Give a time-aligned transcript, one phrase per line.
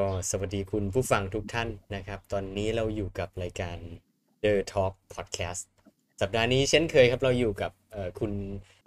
[0.00, 3.76] ก็สวัสดีคุณผู้ฟังทุกท่านนะครับ ตอนนี้เราอยู่กับรายการ
[4.42, 5.62] The Talk Podcast
[6.20, 7.72] สัปดาห์นี้เช่นเคยครับเราอยู่กับ
[8.18, 8.32] คุณ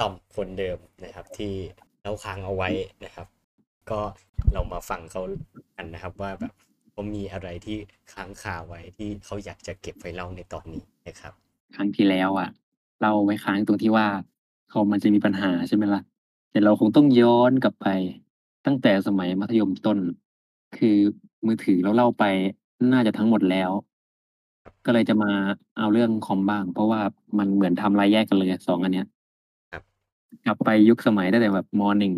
[0.02, 1.54] ต่อมคนเดิมนะครับ ที่
[2.04, 2.70] เราค้างเอาไว้
[3.06, 3.28] นะครับ
[3.90, 4.00] ก็
[4.54, 5.22] เรามาฟังเขา
[5.76, 6.54] กันนะครับว่าแบบ
[6.92, 7.78] เขามีอะไรที่
[8.14, 11.34] ค้างคาไว้ที่เขาอยากจะเก็บไว้เล่าในตอนนี้นะครับ
[11.76, 12.50] ครั้งที่แล้วอะ
[13.02, 14.08] เราไว้ค้างตรงที่ว่า
[14.72, 16.02] คอมมันจะมีปัญหาใช่ไหมล่ะ
[16.52, 17.88] แต่เราคงต้องย้อนกลับไป
[18.66, 20.00] ตั้งแต่สมัยมัธยมต้น
[20.78, 20.98] คือ
[21.48, 22.24] มือถือเราเล่าไป
[22.94, 23.72] น่าจะทั้งหมดแล้ว
[24.86, 25.32] ก็เลยจะมา
[25.78, 27.02] เอาเรื่องคอมบ้าง เพราะว่า
[27.38, 29.08] มันเหมือนทำรายแยกกันเลยสองอันเนี้ย
[29.72, 29.84] ครับ
[30.46, 32.14] กลับไปยุคสมัยตั้งแต่แบบมหนึ่ง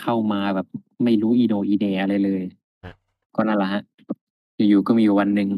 [0.00, 0.66] เข้ามาแบบ
[1.04, 2.42] ไม่รู้อีโดอีเดอะไรเลย
[2.84, 2.94] ฮะ
[3.34, 3.82] ก็นั่นแหละฮะ
[4.56, 5.48] อยู่ ๆ ก็มีวันหนึ่ง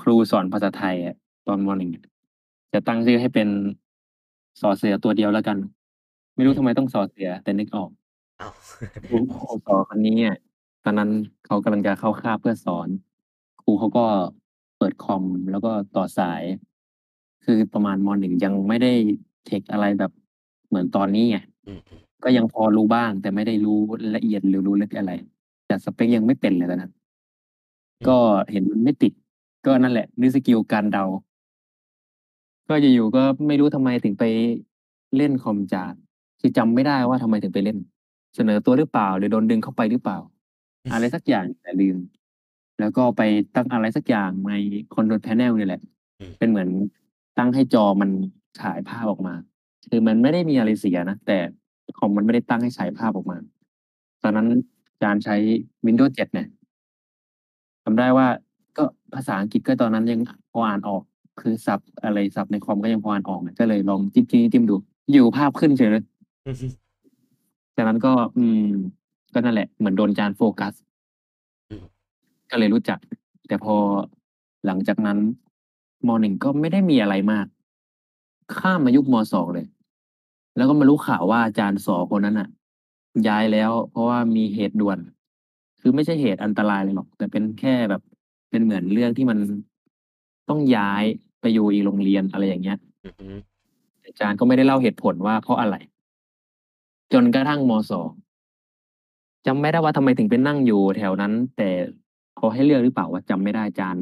[0.00, 1.14] ครูสอนภาษาไทยอะ
[1.46, 2.04] ตอนมหนึ่งอะ
[2.72, 3.48] จะตั้งชื่อให้เป็น
[4.60, 5.58] สอเสือตัวเดียวแล้วกัน
[6.36, 7.90] ไม่รู้ทำไมต้องสอเสือ แต่นึกออก
[8.38, 8.48] เอา
[9.08, 10.36] ครู ครูสอนคนนี้อะ
[10.84, 11.10] ตอนนั้น
[11.46, 12.88] เขากำลังจะเข้าคาบเพื่อสอน
[13.62, 14.04] ครูเขาก็
[14.78, 16.42] เปิดคอมแล้วก็ต่อสาย
[17.44, 18.92] คือประมาณมหนึ่งยังไม่ได้
[19.46, 20.12] เทคอะไรแบบ
[20.68, 23.78] เหมือนตอนนี้ไงอืมอืมก็ยังพอรู้บ้าง แต่ไม่ได้รู้
[24.16, 25.12] ละเอียดหรือรู้ลึกอะไร
[25.66, 26.92] แต่สเปคยังไม่เป็นเลยตอนนั้น
[28.08, 28.18] ก็
[28.52, 29.12] เห็นมันไม่ติด
[29.66, 31.04] ก็นั่นแหละนี่ skill การเดา
[32.68, 34.24] ก็อยู่ๆก็ไม่รู้ทำไมถึงไป
[35.16, 35.94] เล่นคอมจาน
[36.40, 37.78] คือจำไม่ได้ว่าทำไมถึงไปเล่น
[38.36, 40.18] เสนอตัวหรือเปล่า หรือโดนดึงเข้าไปหรือเปล่า
[40.92, 41.96] อะไรสักอย่างแต่ลืม
[42.80, 43.22] แล้วก็ไป
[43.54, 44.52] ตั้งอะไรสักอย่างใน
[44.94, 45.82] Control Panel นี่แหละ
[46.20, 46.68] อืม เป็นเหมือน
[47.38, 48.10] ตั้งให้จอมัน
[48.60, 49.34] ฉายภาพออกมา
[49.88, 51.38] คือมันไม่ได้มีอะไรเสียนะ แต่
[51.98, 53.36] คอมมันไม่ได้ตั้งให้ฉายภาพออกมา
[54.22, 54.48] ตอนนั้น
[54.90, 55.36] อาจารย์ใช้
[55.86, 56.48] Windows 7 เนี่ย
[57.84, 58.26] จำได้ว่า
[58.76, 60.20] ก็ภาษาอังกฤษก็ตอนนั้นยัง
[60.52, 61.02] พออ่านออก
[61.40, 64.76] คือซับอะไรซับในคอมก็ยังพออ่านออกนะก็เลยลองจิ้มจิ้มจิ้มดู
[65.12, 66.04] อยู่ภาพขึ้นเฉยเลย
[67.76, 68.68] จากนั้นก็ อืม
[69.32, 70.74] ก็นั่นแหละเหมือนโดนจานโฟกัส
[71.70, 71.84] อืม
[72.50, 72.98] ก็เลยรู้จัก
[73.48, 73.76] แต่พอ
[74.66, 75.18] หลังจากนั้น
[76.06, 77.46] มหนึ่งก็ไม่ได้มีอะไรมาก
[78.58, 79.66] ข้ามมายุคมสองเลย
[80.56, 82.48] แล้วก็มารู้ข่าวว่าอาจารย์สอคนนั้นอะ
[83.28, 84.98] ย้ายแล้ว เพราะว่ามีเหตุด่วน
[85.80, 88.02] คือไม่ใช่เหตุอันตรายเลยหรอก แต่เป็นแค่แบบ
[88.50, 89.38] เป็นเหมือนเรื่องที่มัน
[90.48, 91.04] ต้องย้าย
[91.40, 93.38] ไปอยู่อีกโรงเรียนอะไรอย่างเงี้ยอืมอืม
[94.04, 95.76] อาจารย์ก็ไม่ได้เล่าเหตุผลว่าเพราะอะไร
[97.12, 98.10] จนกระทั่งมสอง
[99.46, 101.68] จำไม่ได้ว่าทำไมถึงเป็นนั่งอยู่แถวนั้น แต่
[102.36, 103.96] เขาให้เลือกหรือเปล่าว่าจำไม่ได้จาน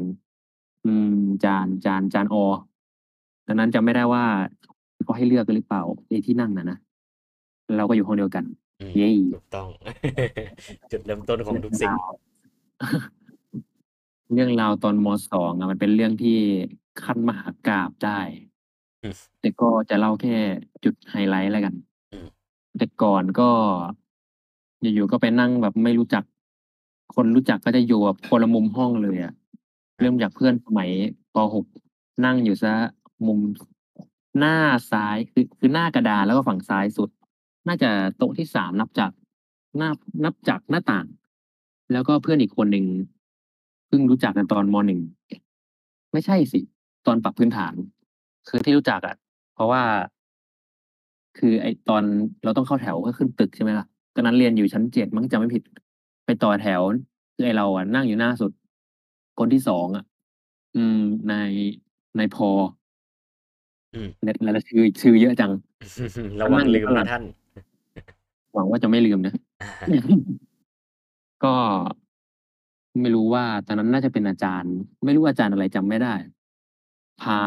[0.85, 2.35] อืม จานจานจานอ
[3.45, 4.23] ตอนนั้นจำไม่ได้ว่า
[5.03, 6.77] เขาให้เลือกหรือเปล่าไอ้ที่นั่งนะนะ
[7.77, 8.43] เราก็อยู่ห้องเดียวกัน
[8.81, 9.67] อืมเย้ถูกต้อง
[10.91, 11.93] จุดเริ่มต้นของทุกสิ่ง
[14.33, 16.37] เรื่องราวตอนมสองอะมันเป็นเรื่องที่
[17.03, 18.19] ขั้นมหากาบได้
[19.03, 20.37] อืมแต่ก็จะเล่าแค่
[20.83, 21.73] จุดไฮไลท์แล้วกัน
[22.13, 22.27] อืม
[22.77, 23.49] แต่ก่อนก็
[24.81, 26.23] อยู่ ๆ ก็ไปนั่งแบบไม่รู้จัก
[27.15, 29.33] คนรู้จักก็จะอยู่แบบคนละมุมห้องเลยอะ
[29.99, 30.89] เริ่มจากเพื่อนสมัย
[31.35, 31.37] ป
[31.79, 32.73] .6 นั่งอยู่ซะ
[33.27, 33.39] มุม
[34.39, 34.55] หน้า
[34.91, 37.09] ซ้าย คือ คือหน้ากระดาน แล้วก็ฝั่งซ้ายสุด
[37.67, 39.11] น่าจะโต๊ะที่สามนับจาก
[39.77, 39.89] หน้า
[40.25, 41.05] นับจากหน้าต่าง
[41.91, 42.85] แล้วก็เพื่อนอีกคนหนึ่ง
[43.87, 45.01] เพิ่งรู้จักกันตอนมหนึ่ง
[46.13, 46.59] ไม่ใช่สิ
[47.05, 47.73] ตอนปรับพื้นฐาน
[48.47, 49.15] คือที่รู้จักอะ
[49.53, 49.83] เพราะว่า
[51.37, 52.03] คือไอตอน
[52.43, 55.63] เราต้องเข้าแถวเพื่อขึ้นตึก ใช่ไหมล่ะ ตอนนั้นเรียนอยู่ชั้นเจ็ดมั้งจำไม่ผิด
[56.25, 56.81] ไปต่อแถว
[57.35, 58.51] คือไอเราอะนั่งอยู่หน้าสุด
[59.39, 60.03] คนที่สองอะ
[60.75, 60.99] อืม
[61.31, 61.51] นาย
[62.17, 62.49] นายพอ
[63.93, 65.51] อืมเนี่ยแล้วชื่อชื่อเยอะจัง
[66.41, 67.23] ระวังลืมข้างหลันะงท่าน
[68.53, 69.33] หวังว่าจะไม่ลืมนะ
[71.43, 71.53] ก็
[73.01, 74.73] ไม่รู้ว่าตอนนั้นน่าจะเป็นอาจารย์
[75.05, 76.13] ไม่รู้อาจารย์อะไรจำไม่ได้
[77.21, 77.37] พา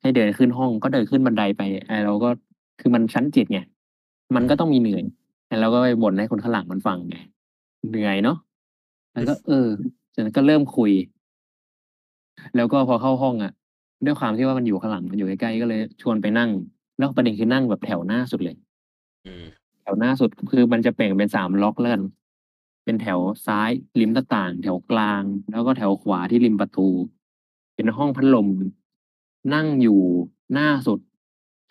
[0.00, 2.30] ให้เดินขึ้นห้องก็เดินขึ้นบันไดไปไอ้เราก็
[2.80, 3.60] คือมันชั้นเจ็ดไง
[4.34, 5.02] มันก็ต้องมีเหนื่อย
[5.52, 7.16] แล้วเราก็ไปบ่นให้คนข้างหลังมันฟังไง
[7.90, 8.36] เหนื่อยเนาะ
[9.12, 9.68] แล้วก็ เออ
[10.14, 10.92] จากนั้นก็เริ่มคุย
[12.56, 13.52] แล้วก็พอเข้าห้องอะ
[14.04, 16.50] ด้วยความที่ว่ามันอยู่ข้างหลังมันอยู่ใกล้ๆก็เลย ชวนไปนั่ง
[16.98, 18.56] แล้วประเด็นคือนั่งแบบแถวหน้าสุดเลย
[19.26, 19.44] อืม
[19.82, 22.02] แถวหน้าสุดคือมันจะแบ่งเป็นสามล็อกแล้วกัน
[22.84, 23.70] เป็นแถวซ้าย
[24.00, 26.88] ริมหน้าต่าง แถวกลาง แล้วก็แถวขวาที่ริมประตู
[27.74, 28.48] เป็นห้องพัดลม
[29.54, 30.00] นั่งอยู่
[30.52, 31.00] หน้าสุด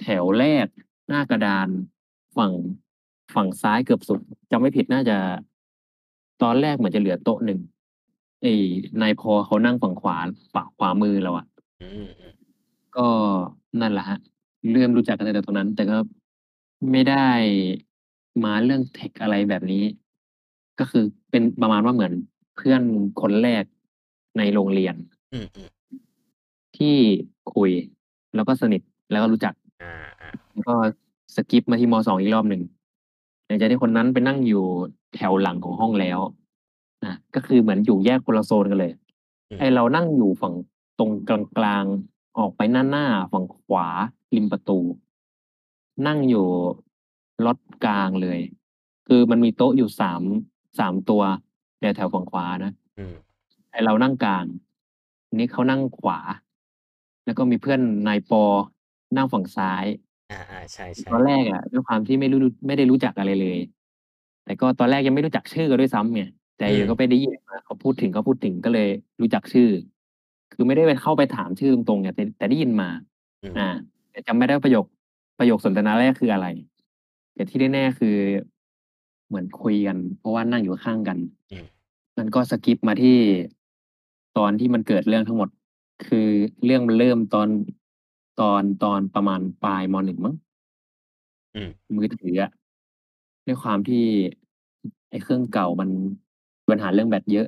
[0.02, 0.68] แถวแรก
[1.08, 1.68] หน้ากระดาน
[2.38, 2.54] ฝั่ง
[3.36, 4.20] ฝั่งซ้ายเกือบสุด
[4.52, 5.18] จำไม่ผิดน่าจะ
[6.42, 7.60] ตอนแรกเหมือนจะเหลือโต๊ะหนึ่ง
[8.42, 8.54] ไอ้
[9.02, 10.18] นายพอเขานั่งฝั่งขวา
[10.54, 11.46] ฝั่งขวามือเราอะ
[11.82, 12.34] อืมอืม
[12.98, 13.08] ก็
[13.82, 14.18] นั่นแหละฮะ
[14.72, 15.98] เริ่มรู้จักกันตั้งแต่ตรงนั้น แต่ก็
[16.92, 17.28] ไม่ได้
[18.44, 19.84] มาเรื่องเทคอะไรแบบนี้
[20.80, 22.14] ก็คือเป็นประมาณว่าเหมือน
[22.56, 22.82] เพื่อน
[23.22, 23.64] คนแรก
[24.38, 24.96] ในโรงเรียน
[25.34, 25.70] อืมอืม
[26.78, 26.96] ที่
[27.56, 27.72] คุย
[28.36, 28.82] แล้วก็สนิท
[29.12, 29.54] แล้วก็รู้จัก
[29.84, 30.76] อ่าอ่าแล้วก็
[31.36, 32.62] สกิปมาที่มสองอีกรอบหนึ่ง
[33.52, 34.66] หลังจากที่คนนั้นไปนั่งอยู่
[35.16, 36.20] แถวหลังของห้องแล้ว
[37.04, 38.94] อะก็คือเหมือนอยู่แยกคนละโซนกันเลย
[39.50, 40.54] อืมไอเรานั่งอยู่ฝั่ง
[41.00, 41.12] ตรง
[41.58, 43.88] กลางๆออกไปหน้าหน้าฝั่งขวา
[44.36, 44.80] ริมประตู
[46.08, 46.48] นั่งอยู่
[47.46, 48.40] ล็อตกลางเลย
[49.08, 50.22] คือมันมีโต๊ะอยู่สาม
[50.80, 51.22] สามตัว
[51.82, 53.16] ในแถวฝั่งขวานะอืม
[53.72, 54.46] ไอเรานั่งกลาง
[55.36, 56.20] นี่เขานั่งขวา
[57.26, 58.44] แล้วก็มีเพื่อนนายปอ
[59.18, 59.86] นั่งฝั่งซ้าย
[60.32, 63.58] อ่าอ่าใช่ใช่ตอนแรกอะด้วยความที่ไม่รู้ไม่ได้รู้จักอะไรเลย
[64.46, 66.24] แต่ก็ตอนแรกยังไม่รู้จักชื่อกันด้วยซ้ำไง
[66.58, 68.90] แต่อยู่ก็ไปได้ยินมาเขาพูดถึงเขาพูดถึงก็เลย
[69.22, 69.70] รู้จักชื่อ
[70.54, 72.90] คือไม่ได้ไปเข้าไปถามชื่อตรงๆไงแต่แต่ได้ยินมา
[73.44, 73.68] อืม อ่า
[74.12, 74.86] แต่จำไม่ได้ประโยค
[75.40, 76.48] ประโยคสนทนาแรกคืออะไร
[77.34, 78.16] แต่ที่แน่ๆคือ
[79.28, 81.18] เหมือนคุยกัน เพราะว่านั่งอยู่ข้างกัน
[81.52, 81.66] อืม
[82.18, 83.18] มันก็สกิปมาที่
[84.38, 85.50] ตอนที่มันเกิดเรื่องทั้งหมด
[86.08, 86.28] คือ
[86.66, 87.48] เรื่องมันเริ่มตอน
[88.42, 90.36] ตอน ตอนประมาณปลายมหนึ่งมั้ง
[91.56, 92.52] อืม มือถืออะ
[93.46, 94.04] ด้วยความที่
[95.10, 95.90] ไอ้เครื่องเก่ามัน
[96.62, 97.48] มีปัญหาเรื่องแบตเยอะ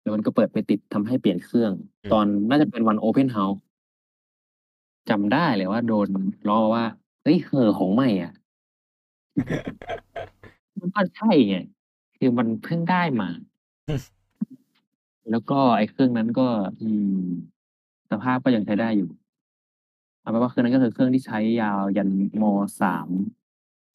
[0.00, 1.72] แล้วมันก็เปิดไปติด ทำให้เปลี่ยนเครื่อง
[2.02, 3.60] อืมตอนน่าจะเป็นวันโอเพนเฮาส์
[5.10, 6.08] จำได้เลยว่า โดน
[6.48, 6.84] ล้อว่า
[7.22, 8.32] เฮ้ย เหอของใหม่อะ
[10.80, 11.56] มันก็ใช่ไง
[12.18, 13.28] คือมันเพิ่งได้มา
[15.30, 16.48] แล้วก็ไอ้เครื่องนั้นก็
[16.80, 17.18] อืม
[18.10, 19.08] สภาพก็ยังใช้ได้อยู่
[20.22, 22.08] เอาเป็นว่าเครื่องนั้นก็คือเครื่องที่ใช้ยาวยัน
[22.42, 22.44] ม
[22.80, 23.08] สาม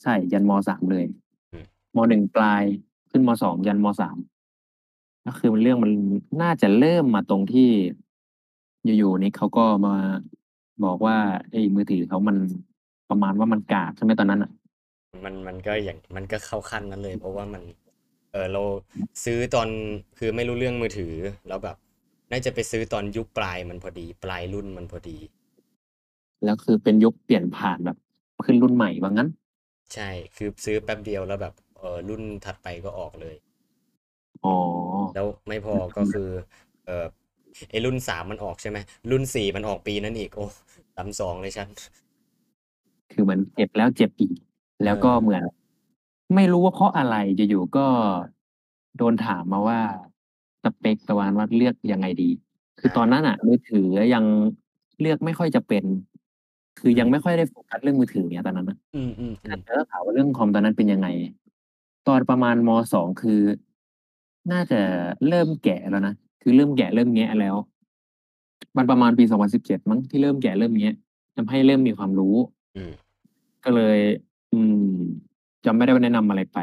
[0.01, 1.05] ใช่ยันมสามเลย
[1.53, 1.65] อืม
[1.95, 2.63] มหนึ่งปลาย
[3.11, 4.17] ขึ้นมสองยันมสาม
[5.25, 5.91] ก็คือมันเรื่องมัน
[6.41, 7.69] น่าจะเริ่มมาตรงที่
[8.97, 9.95] อยู่ๆนี่เขาก็มา
[10.85, 11.17] บอกว่า
[11.51, 12.37] ไอ้มือถือเขามัน
[13.09, 14.51] ประมาณว่ามันกากใช่ไหมตอนนั้นอะ
[15.23, 17.63] มันมันก็อย่างมันก็เข้าขั้นนั้นเลย เพราะว่ามัน
[18.31, 18.61] เออเรา
[19.23, 19.67] ซื้อตอน
[20.17, 21.13] คือไม่รู้เรื่องมือถือ
[21.47, 21.77] แล้วแบบ
[22.31, 25.17] น่าจะไปซื้อตอนยุคปลายมันพอดี ปลายรุ่นมันพอดี
[26.43, 27.97] แล้วคือเป็นยุคเปลี่ยนผ่านแบบ
[28.45, 29.29] ขึ้นรุ่นใหม่ว่างั้น
[29.93, 33.35] ใช่ คือซื้อแป๊บเดียวแล้วแบบเออรุ่นถัดไปก็ออกเลย
[34.45, 34.55] อ๋อ
[35.15, 36.27] แล้วไม่พอก็คือ
[36.85, 37.05] เออ
[37.71, 38.77] ไอรุ่นสามมันออกใช่ไหม
[39.11, 40.45] รุ่นสี่มันออกปีนั้นอีก โอ้
[40.95, 41.69] ซ้ำสองเลยฉัน
[43.11, 44.33] คือเหมือนเจ็บแล้วเจ็บอีก
[44.83, 45.43] แล้วก็เออเหมือน
[46.35, 47.15] ไม่รู้ว่าเพราะอะไร
[47.49, 47.87] อยู่ๆก็
[48.97, 49.79] โดนถามมาว่า
[50.63, 52.29] สเปคประมาณว่าเลือกยังไงดี
[52.79, 54.23] คือตอนนั้นอะมือถือยัง
[55.01, 55.83] เลือกไม่ค่อยจะเป็น
[56.77, 61.07] คือยังไม่ค่อยได้โฟกัสเรื่องมือถือเนี่ยตอนนั้นนะอืมอืมอืมแต่ถ้าถามว่าเรื่องคอมตอนนั้นเป็นยังไง
[62.07, 63.39] ตอนประมาณมสองคือ
[64.51, 64.79] น่าจะ
[65.27, 67.55] เริ่มแก่แล้วนะคือเริ่มแก่เริ่มแงะแล้ว
[68.77, 70.95] มันประมาณปีสองพันสิบเจ็ดมั้งที่เริ่มแก่เริ่มแงะ
[71.35, 72.35] ทำให้เริ่มมีความรู้
[72.75, 72.91] อืม
[73.63, 73.99] ก็เลย
[74.53, 74.59] อื
[74.91, 74.95] ม
[75.65, 76.59] จำไม่ได้ว่าแนะนำอะไรไป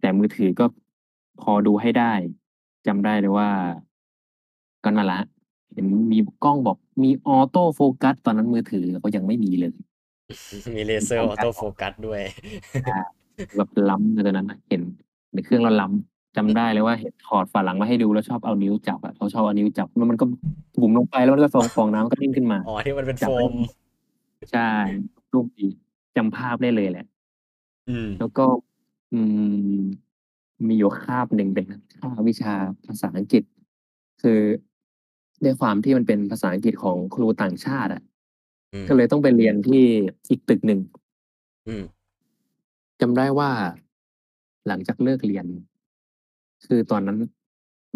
[0.00, 0.64] แต่มือถือก็
[1.42, 2.12] พอดูให้ได้
[2.86, 3.48] จำได้เลยว่า
[4.84, 5.20] ก็นั่นแหละ
[5.72, 9.70] เห็นมีกล้องบอก มี auto focus ตอนนั้นมือถือเขายังไม่มีเลย
[10.76, 12.20] มีเลเซอร์ auto focus ด้วย
[13.56, 14.82] แบบล้ำเลยตอนนั้นน่ะเห็น
[15.34, 20.24] ในเครื่องเราล้ำจำได้เลยว่าเห็นถอดฝาหลังมาให้ดูแล้วชอบเอานิ้วจับอะเขาชอบเอานิ้วจับแล้วมันก็
[20.80, 23.54] บุ๋มลงไปแล้วมันก็ฟองฟองน้ำก็นิ่งขึ้นมาอ๋อที่มันเป็นจับโฟไว้ม
[24.52, 24.70] ใช่
[25.32, 25.68] รูปดี
[26.16, 27.06] จำภาพได้เลยแหละ
[27.88, 28.44] อืมแล้วก็
[29.12, 29.20] อื
[29.76, 29.80] ม
[30.66, 31.66] มีอยู่คาบหนึ่งเป็น
[31.98, 32.54] คาบวิชา
[32.86, 33.42] ภาษาอังกฤษ
[34.22, 34.40] คือ
[35.44, 38.02] ด้วยความที่มันเป็นภาษาอังกฤษของครูต่างชาติอะ
[38.72, 39.84] อืมก็เลยต้องไปเรียนที่
[40.30, 40.80] อีกตึกหนึ่ง
[41.68, 41.84] อืม
[43.00, 43.50] จำได้ว่า
[44.68, 45.46] หลังจากเลิกเรียน
[46.66, 47.18] คือตอนนั้น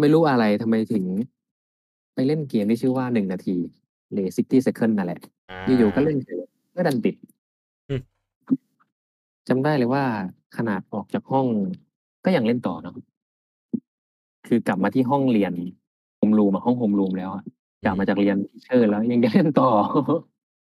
[0.00, 1.04] ไม่รู้อะไรทำไมถึง
[2.14, 3.56] ไปเล่นเกมที่ชื่อว่าหนึ่งนาที
[4.12, 6.40] หรือ 60 second นั่นแหละ อ่า อยู่ๆก็เล่นเฉย
[6.76, 7.14] ก็ดันติด
[7.88, 8.00] อืม
[9.48, 10.04] จำได้เลยว่า
[10.56, 11.46] ขนาดออกจากห้อง
[12.24, 12.94] ก็ยังเล่นต่อเนาะ
[14.46, 15.52] คือกลับมาที่ห้องเรียน
[16.18, 17.42] โฮมรูมอะห้องโฮมรูมแล้วอะ
[17.84, 19.70] กลับมาจากเรียนทีเชอร์แล้วยังจะเล่นต่อ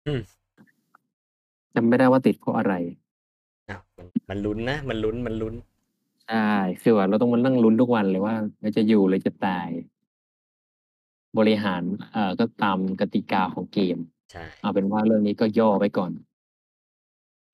[0.07, 0.21] อม
[1.75, 2.75] จำไม่ได้ว่าติดเพราะอะไร
[3.71, 5.55] อ้าวมันมันลุ้นนะ มันลุ้นมันลุ้น
[6.27, 6.49] ใช่
[6.83, 9.69] คือว่าเราต้องมานั่งลุ้นทุกวันเลยว่าเราจะอยู่หรือจะตาย
[11.39, 11.83] บริหาร
[12.13, 13.97] เอ่อก็ตามกติกาของเกม
[14.31, 16.13] ใช่เอาเป็นว่าเรื่องนี้ก็ย่อไว้ก่อน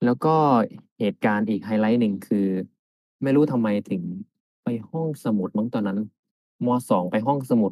[0.05, 0.35] แล้วก็
[0.99, 2.47] เหตุการณ์อีกไฮไลท์หนึ่งคือ
[3.23, 4.01] ไม่รู้ทำไมถึง
[4.63, 5.99] ไปห้องสมุดมั้งตอนนั้น
[6.65, 7.71] มสองไปห้องสมุด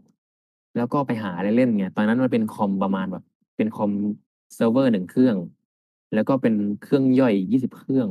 [0.78, 3.24] แล้วก็ไปหาอะไรเล่นไงตอนนั้นมันเป็นคอมประมาณแบบ
[3.58, 3.92] เป็นคอม
[4.56, 5.36] เซิร์ฟเวอร์หนึ่งเครื่อง
[6.14, 6.54] แล้วก็เป็น
[6.84, 8.08] เครื่องย่อยยี่สิบเครื่อง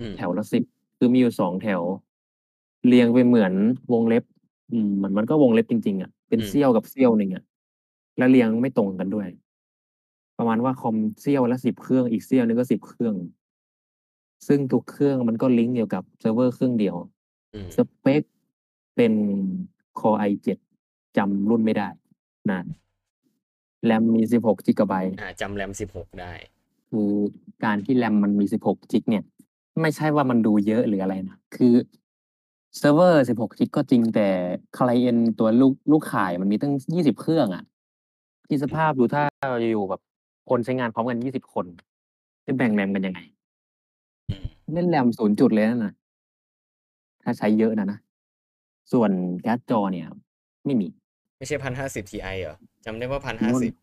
[0.00, 0.64] อืมแถวละสิบ
[0.98, 1.82] คือมีอยู่สองแถว
[2.86, 3.52] เรียงไปเหมือน
[3.92, 4.24] วงเล็บ
[4.72, 7.44] อืมมันมันก็วงเล็บจริงๆอะเป็นเสี้ยวกับเสี้ยวหนึ่งอะ
[8.18, 9.28] แล้วเรียงไม่ตรงกันด้วย
[10.38, 13.14] ประมาณว่าคอมเสี้ยวละสิบเครื่องอีกเสี้ยวนึงก็สิบเครื่อง
[14.48, 16.96] ซึ่งทุกเครื่องมันก็ลิงก์เกี่ยวกับเซิร์ฟเวอร์เครื่องเดียว
[17.54, 18.22] อืมสเปค
[18.96, 19.12] เป็น
[20.00, 20.48] Core i7
[21.16, 21.88] จำรุ่นไม่ได้
[22.50, 22.60] นะ
[23.84, 26.32] แรมมี 16 GB อ่าจำแรมสิบหกได้
[26.90, 27.10] คือ
[27.64, 29.24] การที่แรมมันมี 16จิกเนี่ย
[29.80, 31.74] ไม่ใช่ว่ามันดูเยอะหรืออะไรนะ คือ
[32.76, 34.28] เซิร์ฟเวอร์ 16จิกก็จริงแต่
[34.74, 37.64] client ตัวลูกลูกข่ายมันมีตั้ง 20 เครื่องอะ
[38.48, 39.22] คิดสภาพดูถ้า
[39.60, 40.00] อยู่ๆแบบ
[40.50, 41.66] คนใช้งานพร้อมกัน 20 คน
[42.46, 43.20] จะแบ่ง RAM กันยังไง?
[44.30, 45.94] อืมเล่น RAM 0จุดเลยนั่นน่ะ
[47.22, 47.98] ถ้าใช้เยอะน่ะนะ
[48.92, 49.10] ส่วน
[49.46, 50.06] การ์ดจอเนี่ย
[50.66, 50.88] ไม่มี
[51.38, 52.54] ไม่ใช่1050 Ti เหรอ?
[52.84, 53.74] จำได้ว่านู่น1050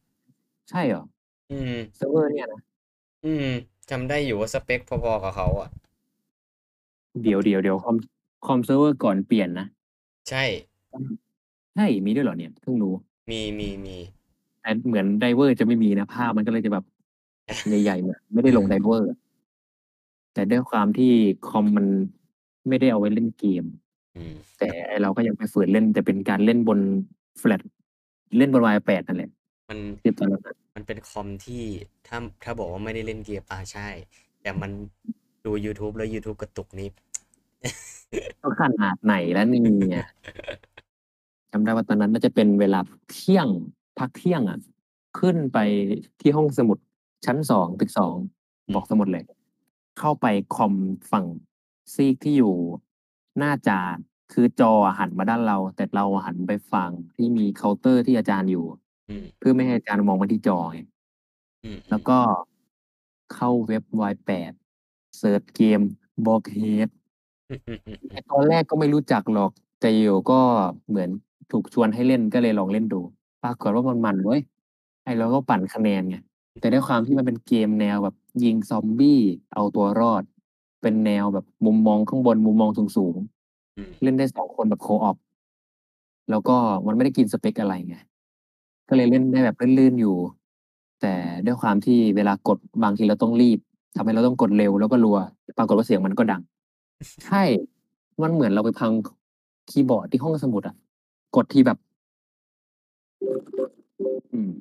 [0.70, 1.04] ใช่เหรอ?
[1.52, 2.62] อืมเซิร์ฟเวอร์เนี่ยนะ
[3.26, 3.48] อืม
[3.92, 5.70] จำได้อยู่ว่าสเปกพอๆกับเขาอะ
[7.22, 7.36] เดี๋
[7.72, 7.96] ยวๆๆคอม
[8.46, 9.68] คอมเซิร์ฟเวอร์ก่อนเปลี่ยนนะ
[10.30, 10.44] ใช่
[10.94, 11.12] อืม
[11.76, 12.52] ใช่มีด้วยเหรอเนี่ย?
[12.62, 12.94] เพิ่งรู้
[13.30, 16.86] มีๆๆแต่เหมือน driver จะไม่มีนะภาพมันก็เลยจะแบบ
[17.84, 19.18] ใหญ่ๆเหมือนไม่ได้ลง driverอะ
[20.34, 21.14] แต่ด้วยความที่
[21.48, 21.88] คอมมัน
[22.68, 23.87] ไม่ได้เอาไว้เล่นเกมอืม
[24.60, 26.80] แต่ไอ้เราก็ยังไปฝืนเล่นแต่เป็นการเล่นบน
[27.40, 27.62] แฟลช
[28.38, 29.32] เล่นบน Y8 นั่นแหละ
[29.70, 31.64] มันคือตอนนั้นน่ะมันเป็นคอมที่
[32.08, 33.88] ถ้าถ้าบอกว่าไม่ได้เล่นเกมอาใช่
[34.42, 34.72] แต่มัน
[35.46, 36.90] ดูยูทูบแล้วยูทูบกระตุกนี่
[38.42, 40.08] ก็ขนาดไหนแล้วเนี่ย
[41.52, 42.80] จำได้ว่าตอนนั้นน่าจะเป็นเวลา
[43.12, 43.48] เที่ยง
[43.98, 44.60] พักเที่ยงอะ
[45.20, 45.58] ขึ้นไป
[46.22, 46.78] ที่ห้องสมุด
[47.26, 49.24] ชั้น2ตึก2อืบอกมสมุดเลย
[50.00, 50.74] เข้าไปคอม
[51.12, 51.26] ฝั่ง
[51.94, 52.54] ซีกที่อยู่
[53.38, 53.96] หน้าจาน
[54.34, 58.66] คือจออะหันมาด้านเรา แต่เราอะหันไปฝั่งที่มีเคาน์เตอร์ที่อาจารย์อยู่
[59.10, 60.80] อืมเพื่อไม่ให้อาจารย์มองมาที่จอไง
[61.64, 62.20] อืมแล้วๆก็
[63.36, 64.54] เข้าเว็บ Y8
[65.18, 65.80] search เกม
[66.26, 66.90] Boxhead
[68.12, 70.40] ไอ้ตอนแรกก็ไม่รู้จักหรอก แต่อยู่ๆก็
[70.90, 71.10] เหมือน
[71.52, 73.02] ถูกชวนให้เล่นก็เลยลองเล่นดู
[73.44, 74.42] ปรากฏว่ามันมันเว้ย
[75.04, 76.18] ไอ้เราก็ปั่นคะแนนไง
[76.60, 79.22] แต่ด้วยความที่มันเป็นเกมแนวแบบยิงซอมบี้
[79.54, 80.24] เอาตัวรอด
[80.82, 83.16] เป็นแนวแบบมุมมองข้างบนมุมมองสูง
[83.78, 85.18] อืม ๆ เล่นได้2คนแบบ Co-op
[86.30, 86.56] แล้วก็
[86.88, 87.98] มันไม่ได้กินสเปกอะไรไง
[88.90, 90.16] ก็เลยเล่นได้แบบลื่น ๆ อยู่
[91.02, 91.14] แต่
[91.46, 93.60] ด้วยความที่เวลากดบางทีเราต้องรีบ
[93.96, 95.18] ทำให้เราต้องกดเร็วแล้วก็รัว
[95.58, 96.42] ปรากฏว่าเสียงมันก็ดัง
[97.26, 97.44] ใช่
[98.22, 99.10] มันเหมือนเราไปพังค
[99.70, 100.76] คีย์บอร์ดที่ห้องสมุดอะ
[101.36, 101.78] กดทีแบบ
[104.34, 104.52] อืม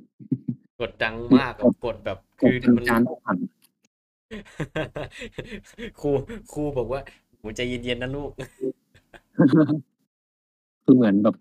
[0.80, 3.37] กดดังคือมากกอะดกดแบบกคืดอจนมัน จานต้องสั่น
[6.00, 6.11] ครู
[6.52, 7.00] ครูบอกว่า"
[7.40, 8.30] หนูใจเย็นๆนะลูก"
[10.85, 11.37] คือเหมือนแบบ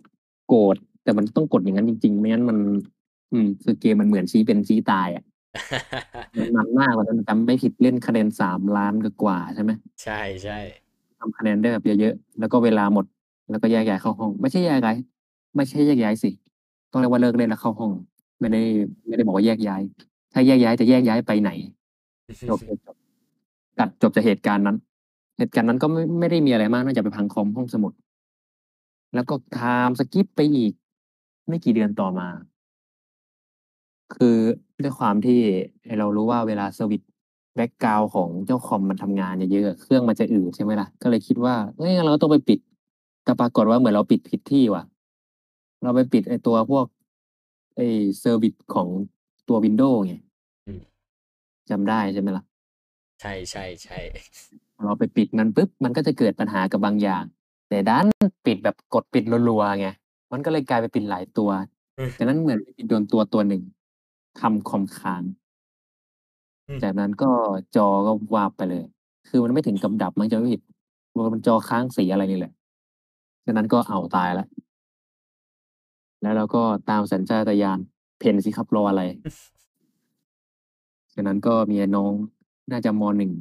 [0.47, 2.57] โกรธแต่มันต้องกดอย่างนั้นจริงๆ ไม่งั้นมัน
[3.31, 5.23] อืม คือเกมมันเหมือนชี้เป็นชี้ตายอะ
[6.37, 9.71] มันมันมากวันนั้นจำไม่ผิดเล่นคะแนน3,000,000กว่าๆใช่ไหม?
[10.03, 13.05] ใช่ๆทำคะแนนได้แบบเยอะๆแล้วก็เวลาหมด
[13.49, 14.95] แล้วก็แยกย้ายเข้าห้อง ไม่ใช่แยกย้าย
[15.55, 16.31] ไม่ใช่แยกย้ายสิ
[16.91, 17.91] ต้องเรียกว่าเลิกเล่นแล้วเข้าห้อง
[18.39, 18.61] ไม่ได้
[19.07, 19.81] ไม่ได้บอกว่าแยกย้าย
[20.33, 21.51] ถ้าแยกย้ายจะแยกย้ายไปไหน?
[22.25, 22.59] โอเคจบ
[23.79, 24.77] ตัดจบจากเหตุการณ์นั้น
[25.37, 27.93] เหตุการณ์นั้นก็ไม่ไม่ได้มีอะไรมากนอกจากไปพังคอมห้องสมุด
[29.15, 30.73] แล้วก็ time skip ไปอีก
[31.47, 32.27] ไม่กี่เดือนต่อมา
[34.15, 34.37] คือ
[34.83, 35.39] ด้วยความที่
[35.85, 42.59] ไอ้เรารู้ว่าเวลา service background ของเจ้าคอมมันทำงานเยอะๆอะเครื่องมันจะอืดใช่ไหมล่ะ ก็เลยคิดว่าเฮ้ยงั้นเราก็ต้องไปปิด
[43.23, 44.83] แต่ปรากฏว่าเหมือนเราปิดผิดที่ว่ะ
[45.83, 46.85] เราไปปิดไอ้ตัวพวก
[47.75, 47.87] ไอ้
[48.19, 48.87] เซอร์วิซของ
[49.49, 50.13] ตัววินโดว์ไง
[50.67, 50.81] อืม
[51.69, 52.43] จำได้ใช่ไหมล่ะ?
[53.21, 57.23] ใช่ๆๆพอเราไปปิดมันปุ๊บมันก็จะเกิดปัญหากับบางอย่าง
[57.69, 58.07] แต่ดัน
[58.45, 59.87] ปิดแบบกดปิดรัวๆไง
[60.31, 61.49] มันก็เลยกลายเป็นปิดหลายตัว
[61.97, 63.61] อืมจากนั้นเหมือนไปปิดโดนตัวตัวหนึ่ง
[64.39, 65.23] ทำคอมค้าง
[66.67, 67.31] อืมจากนั้นก็
[67.75, 68.83] จอก็วาบไปเลย
[69.29, 70.61] คือมันไม่ถึงกับดับมั้งจำไม่ผิด
[71.33, 72.53] มันจอค้างสีอะไรนี่แหละ
[73.45, 74.47] จากนั้นก็อ้าวตายแล้ว
[76.21, 77.79] แล้วเราก็ตามสัญชาตญาณ
[78.19, 79.03] เพ่นสิครับรออะไร?
[81.15, 82.11] จากนั้นก็มีไอ้น้อง
[82.71, 83.31] น่าจะม.1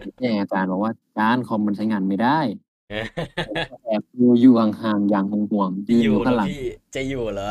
[0.00, 2.38] ไปแจ้งอาจารย์บอกว่า"อาจารย์คอมมันใช้งานไม่ได้"
[3.46, 6.62] ผมก็แอบดูอยู่ห่างๆอย่างห่วงๆจะยืนออยู่ยู่เหรข้าองหลังพี่
[6.94, 7.50] จะอยู่เหรอ?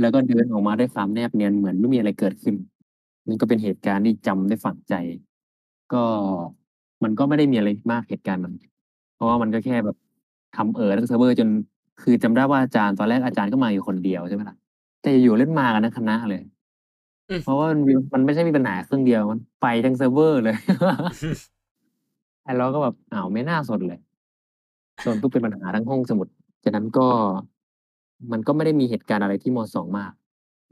[0.00, 2.54] แล้วก็เดินออกมาด้วยความแนบเนียนเหมือนไม่มีอะไรเกิดขึ้น
[3.26, 4.94] มันก็เป็นเหตุการณ์ที่จำได้ฝังใจ
[5.92, 6.04] ก็
[7.02, 8.56] มันก็ไม่ได้มีอะไรมากเหตุการณ์นั้น
[9.16, 9.96] เพราะว่ามันก็แค่แบบ
[10.56, 11.48] ทำ error ทั้งเซิร์ฟเวอร์จน
[12.02, 14.56] คือจำได้ว่าอาจารย์ตอนแรกอาจารย์ก็มาอยู่คนเดียวใช่ไหมล่ะ
[15.02, 16.61] แต่อยู่ๆเล่นมากันทั้งคณะเลยอืม
[17.44, 20.56] เพราะว่ามันมีมันไม่ใช่มีปัญหาเครื่องเดียวมันไปทั้งเซิร์ฟเวอร์เลย
[22.44, 24.00] ไอ้เราก็แบบอ้าวไม่น่าซนเลย
[25.04, 26.28] ซนปุ๊บเป็นปัญหาทั้งห้องสมุด
[26.64, 27.06] จากนั้นก็
[28.32, 30.12] มันก็ไม่ได้มีเหตุการณ์อะไรที่ม.2มาก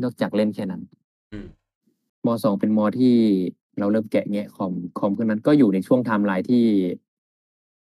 [0.03, 0.83] นอกจากเล่นแค่นั้น
[1.33, 1.47] อืม
[2.27, 3.15] ม.2เป็นม.ที่
[3.79, 6.65] เราเริ่มแกะแงะคอมคอมเครื่องนั้นก็อยู่ในช่วงไทม์ไลน์ที่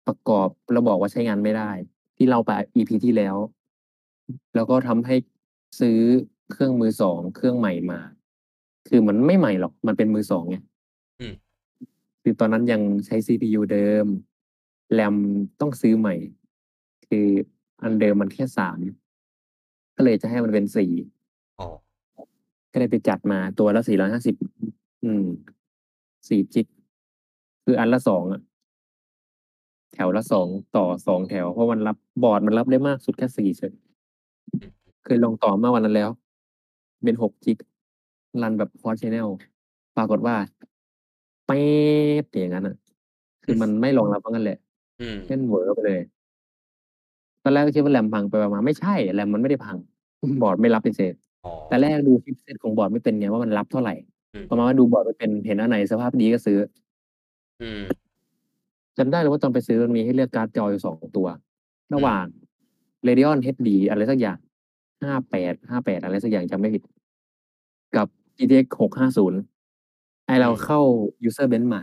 [0.07, 1.71] ประกอบแล้วบอกว่าใช้งานไม่ได้
[2.17, 3.37] ที่เล่าไป EP ที่แล้ว
[4.55, 5.15] แล้วก็ทำให้
[5.81, 5.99] ซื้อ
[6.53, 8.01] เครื่องมือ2เครื่องใหม่มา
[8.89, 10.57] คือมันไม่ใหม่หรอก มันเป็นมือ2ไง
[11.21, 11.35] อืม
[12.23, 14.07] คือตอนนั้นยังใช้ CPU เดิม
[14.99, 15.17] RAM
[15.61, 16.15] ต้องซื้อใหม่
[17.09, 17.27] คือ
[17.83, 18.45] อันเดิมมันแค่
[19.21, 20.67] 3ก็เลยจะให้มันเป็น
[21.17, 21.67] 4อ๋อ
[22.73, 25.25] ก็เลยไปจัดมาตัวละ450อืม
[26.29, 26.67] 4จิก
[27.65, 28.41] คืออันละ2อะ
[29.95, 33.75] แถวละสองต่อสองแถว เพราะมันรับบอร์ดมันรับได้มากสุดแค่สี่เฉย
[35.05, 36.11] เคยลองต่อเมื่อวันนั้นแล้ว
[37.05, 37.59] เป็นหกจิก
[38.43, 39.29] รันแบบพอร์ชแนล
[39.97, 40.35] ปรากฏว่า
[41.47, 42.77] เป๊ะอย่างนั้นอะ
[43.45, 44.59] คือมันไม่รองรับว่างั้นแหละ
[45.01, 46.01] อืมเล่นเวอร์ไปเลย
[47.43, 49.77] ตอนแรกก็คิดว่าแรมพัง ไปมาไม่ใช่แรมมันไม่ได้พัง
[50.43, 53.95] บอร์ดไม่รับเป็นเศษ อ๋อ แต่แรกดู chipset ของบอร์ดไม่เป็นไงว่ามันรับเท่าไหร่
[54.35, 56.59] อืมประมาณว่าดูบอร์ดไม่เป็น เห็นอันไหนสภาพดีก็ซื้อ
[57.63, 57.83] อืม
[58.99, 61.27] จำได้เลยว่าตอนไปซื้อมันมีให้เลือกการ์ดจออยู่สองตัว
[61.95, 62.25] ระหว่าง
[63.07, 64.39] Radeon HD อะไรสักอย่าง
[65.03, 66.95] ห้าแปดห้าแปดอะไรสักอย่าง จำไม่ผิดกับ
[68.43, 69.41] GTX หกห้าศูนย์
[70.27, 70.81] ไอเราเข้า
[71.29, 71.83] user bench มา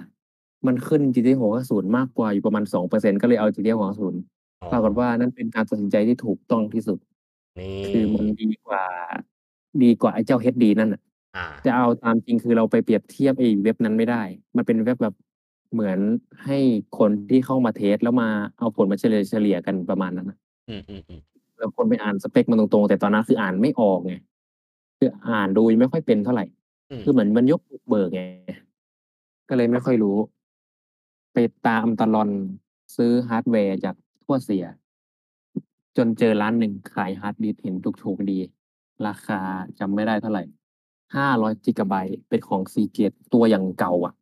[0.68, 4.20] มันขึ้น GTX หกห้าศูนย์มากกว่าอยู่ประมาณสองเปอร์เซ็นก็เลยเอา GTX หกห้าศูนย์
[4.62, 7.00] อ๋อปรากฏว่านั่นเป็นการตัดสินใจที่ถูกต้องที่สุด
[7.60, 8.84] นี่คือมันดีกว่า
[9.84, 11.02] ดีกว่าไอ้เจ้า HD นั่นน่ะ
[11.36, 14.22] อ่า จะเอาตามจริงคือเราไปเปรียบเทียบไอ้เว็บนั้นไม่ได้
[14.58, 15.16] มันเป็นเว็บแบบ
[15.74, 16.00] เหมือน
[16.46, 16.58] ให้
[17.00, 20.38] คนที่เข้ามาเทสแล้วมาเอาผลมาเฉลี่ยเฉลี่ยกันประมาณนั้นนะ
[20.70, 21.22] อืมอืมอืม
[21.58, 24.14] แล้วคนไปอ่านสเปคมันตรงๆ แต่ตอนนั้นคืออ่านไม่ออกไง
[25.00, 26.46] คืออ่านดูยังไม่ค่อยเป็นเท่าไหร่
[26.92, 28.22] อืม คือเหมือนมันยุคบุกเบิกไง
[29.50, 30.18] ก็เลยไม่ค่อยรู้
[31.34, 31.38] ไป
[31.68, 32.30] ตามตะลอน
[32.96, 34.66] ซื้อฮาร์ดแวร์จากทั่วเซียร์
[35.98, 38.40] จนเจอร้านหนึ่งขายฮาร์ดดิสก์เห็นถูกๆดี
[39.08, 39.40] ราคา
[39.80, 40.44] จำไม่ได้เท่าไหร่
[41.16, 44.14] ห้าร้อยกิกะไบต์เป็นของ Seagate ตัวอย่างเก่าอะ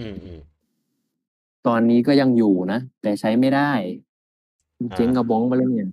[0.00, 0.40] อืมอืม
[1.66, 3.72] ตอนนี้ก็ยังอยู่นะ แต่ใช้ไม่ได้
[4.96, 5.90] เจ๊งกระบ้องไปแล้วเนี่ย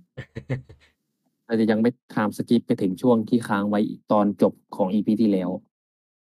[1.50, 3.80] เราจะยังไม่ทำ skip ไปถึงช่วงที่ค้างไว้
[4.12, 5.50] ตอนจบของ EP ที่แล้ว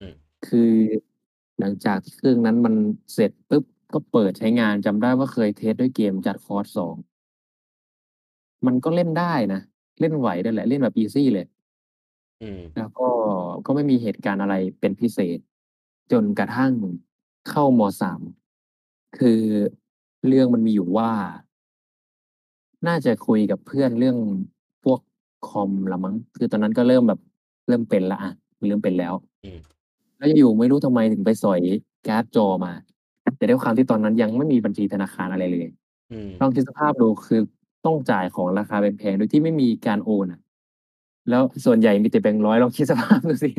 [0.02, 0.16] อืม
[0.48, 0.74] คือ
[1.60, 2.76] หลังจากที่เครื่องนั้นมัน
[3.14, 3.64] เสร็จปุ๊บ
[3.94, 6.96] ก็เปิดใช้งานจำได้ว่าเคย test ด้วยเกม Just Cause สอง
[8.66, 9.62] มันก็เล่นได้นะ
[10.00, 11.46] เล่นไหวด้วยแหละ เล่นแบบ easy เลย
[12.42, 13.10] อืมแล้วก็
[13.66, 15.40] ก็ไม่มีเหตุการณ์อะไรเป็นพิเศษ
[16.12, 16.74] จนกระทั่ง
[17.50, 18.22] เข้ามสาม
[19.20, 19.42] คือ
[20.28, 21.12] เรื่องมันมีอยู่ว่า
[22.88, 24.55] น่าจะคุยกับเพื่อนเรื่องพวก
[25.50, 27.20] คอมละมั้งคือตอนนั้นก็เริ่มแบบ
[27.68, 28.34] เริ่มเป็นละอะ
[28.68, 29.60] เริ่มเป็นแล้วอืม
[30.18, 31.62] แล้วอยู่ไม่รู้ทำไมถึงไปสอย
[32.08, 32.72] การ์ดจอมา
[33.38, 35.68] แต่ด้วยความที่ตอนนั้นยังไม่มีบัญชีธนาคารอะไรเลย
[36.12, 37.42] อืมลองคิดสภาพดูคือ
[37.86, 40.40] ต้องจ่ายของราคาแพงๆโดยที่ไม่มีการโอนอะ
[41.30, 43.50] แล้วส่วนใหญ่มีแต่แบงค์ร้อยลองคิดสภาพดูสิ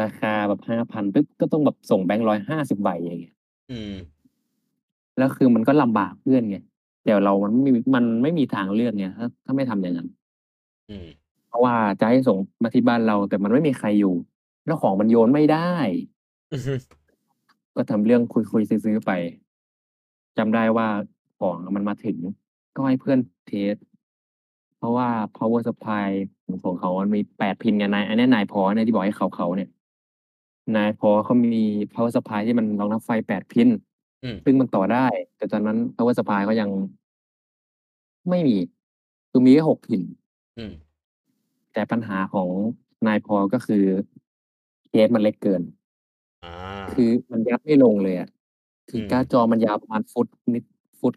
[0.00, 3.36] ราคาแบบห้าพันปึ๊บก็ต้องแบบส่งแบงค์ร้อยห้าสิบใบอย่างเงี้ย
[3.70, 3.94] อืม
[5.18, 6.58] แล้วคือมันก็ลำบากเพื่อนไง
[7.04, 10.08] แต่เรามันไม่มีมันไม่มีทางเลือกไงถ้าถ้าไม่ทำอย่างนั้น
[10.90, 11.08] อืม
[11.48, 14.14] เพราะว่าจะให้ส่งมาที่บ้านเรา แต่มันไม่มีใครอยู่
[14.66, 15.74] แล้วของมันโยนไม่ได้
[16.52, 16.78] อืม
[17.74, 19.12] ก็ทำเรื่องคุยคุย ๆ ซื้อ ๆ ไป
[20.38, 20.88] จำได้ว่า
[21.38, 22.18] ของมันมาถึง
[22.76, 23.74] ก็ให้เพื่อนเทส
[24.78, 26.08] เพราะว่า power supply
[26.44, 29.70] ของ ของเขามันมีแปดพินไง นาย อันนี้นายพอเนี่ยที่บอกให้เขาเขาเนี่ย
[30.76, 33.68] นายพอเขามี power supply ที่มันรองรับไฟแปด pin
[34.24, 36.70] อืม ซึ่งมันต่อได้ แต่ตอนนั้น power supply ก็ยัง
[38.30, 38.56] ไม่มี
[39.30, 40.02] คือมีแค่หก pin
[40.58, 40.72] อืม
[41.72, 42.48] แต่ปัญหาของ
[43.06, 43.84] นายพอก็คือ
[44.88, 45.62] เคสมันเล็กเกิน
[46.44, 46.52] อ่า
[46.92, 48.28] คือมันยัดไม่ลงเลยอะ
[48.90, 50.64] คืออมการ์ดจอมันยาวประมาณฟุตนิด
[51.00, 51.14] ฟุต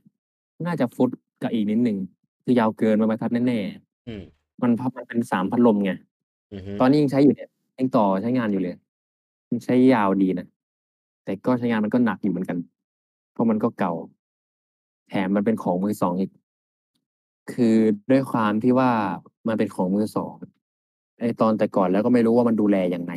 [0.65, 1.09] น่าจะฟุต
[1.41, 1.97] กับอีกนิดหนึ่ง
[2.43, 3.59] คือยาวเกินไม้บรรทัดแน่
[4.07, 5.91] อืม ๆ มันพับมันเป็นสามพัดลมไง
[6.51, 8.75] อืมตอนนี้ยังใช้อยู่เนี่ย ยังต่อใช้งานอยู่เลย
[9.49, 10.47] มันใช้ยาวดีนะ
[11.23, 12.57] แต่ก็ใช้งานมันก็หนักอยู่เหมือนกัน
[13.33, 13.93] เพราะมันก็เก่า
[15.09, 16.31] แถมมันเป็นของมือสองอีก
[17.53, 17.75] คือ
[18.11, 18.91] ด้วยความที่ว่า
[19.47, 20.35] มันเป็นของมือสอง
[21.19, 23.11] ไอตอนแต่ก่อนแล้วก็ไม่รู้ว่ามันดูแลยังไง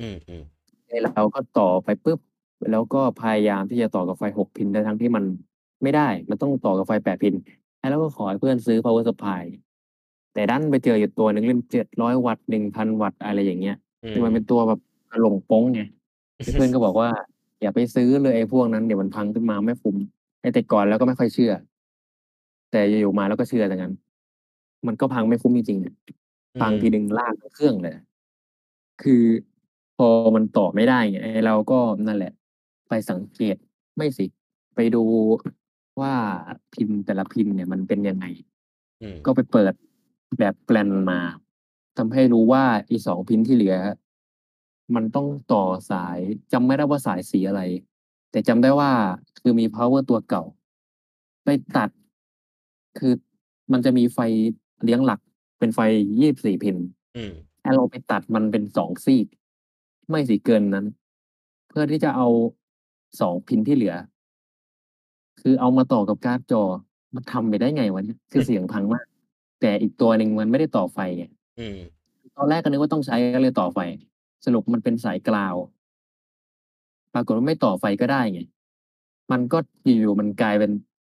[0.00, 0.42] อืมอืม
[0.88, 2.20] ไอ้เราก็ต่อไปปุ๊บ
[2.70, 5.24] แล้วก็พยายามที่จะต่อกับไฟหกพินได้ทั้งที่มัน
[5.82, 7.34] ไม่ได้ มันต้องต่อกับไฟแปดพิน
[7.78, 9.42] ไอ้แล้วก็ขอให้เพื่อนซื้อ power supply
[10.34, 14.80] แต่ดันไปเจออยู่ตัวหนึ่งเล่นเจ็ดร้อยวัตต์หนึ่งพันวัตต์อะไรอย่างเงี้ยอืมคือมันเป็นตัวแบบ
[15.12, 15.82] กระหลงโป้งไง
[16.40, 17.08] เพื่อนก็บอกว่า
[17.62, 19.96] อย่าไปซื้อเลยไอ้พวกนั้นเดี๋ยวมันพังขึ้นมาไม่คุ้ม
[20.40, 21.52] ไอ้แต่ก่อนแล้วก็ไม่ค่อยเชื่อ
[22.72, 23.94] แต่อยู่ๆมาแล้วก็เชื่อแต่งั้น
[24.86, 25.94] มันก็พังไม่คุ้มจริงๆอะ
[26.60, 27.94] พังทีหนึ่งลากทั้งเครื่องเลย
[29.02, 29.24] คือ
[29.96, 32.32] พอมันต่อไม่ได้ไงไอ้เราก็นั่นแหละ
[32.88, 33.56] ไปสังเกต
[33.96, 34.26] ไม่สิ
[34.74, 35.02] ไปดู
[36.00, 36.14] ว่า
[36.74, 38.24] พิมพ์แต่ละพิมพ์เนี่ยมันเป็นยังไง
[39.02, 39.72] อืมก็ไปเปิด
[40.38, 41.20] แบบแปลนมา
[41.98, 43.76] ทำให้รู้ว่าอีสองพินที่เหลือ
[44.94, 46.18] มันต้องต่อสาย
[46.52, 47.62] จำไม่ได้ว่าสายสีอะไร
[48.30, 48.90] แต่จำได้ว่า
[49.40, 50.44] คือมี power ตัวเก่า
[51.44, 51.90] ไปตัด
[52.98, 53.12] คือ
[53.72, 54.18] มันจะมีไฟ
[54.84, 55.20] เลี้ยงหลัก
[55.58, 55.80] เป็นไฟ
[56.18, 56.76] ยี่สิบสี่พิน
[57.16, 57.32] อืม
[57.64, 59.26] ถ้าเราไปตัดมันเป็นสองซีก
[60.10, 60.86] ไม่สิเกินนั้น
[61.68, 62.28] เพื่อที่จะเอา
[63.20, 63.94] สองพินที่เหลือ
[65.40, 66.62] คือเอามาต่อกับการ์ดจอ
[67.14, 69.06] มันทำไปได้ไงวะเนี่ยคือเสียงพังมาก
[69.60, 71.24] แต่อีกตัวหนึ่งมันไม่ได้ต่อไฟไง
[71.60, 71.78] อืม
[72.36, 73.78] ตอนแรกก็นึกว่าต้องใช้ก็เลยต่อไฟ
[74.44, 75.54] สรุปมันเป็นสายกราว
[77.14, 78.40] ปรากฏว่าไม่ต่อไฟก็ได้ไง
[79.32, 80.70] มันก็อยู่ๆมันกลายเป็น